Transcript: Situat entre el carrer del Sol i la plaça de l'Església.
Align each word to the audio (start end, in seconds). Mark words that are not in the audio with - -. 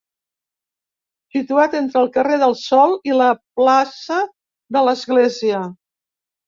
Situat 1.35 1.77
entre 1.81 2.01
el 2.05 2.09
carrer 2.17 2.39
del 2.45 2.57
Sol 2.63 2.97
i 3.11 3.21
la 3.21 3.31
plaça 3.63 4.19
de 4.79 4.87
l'Església. 4.91 5.63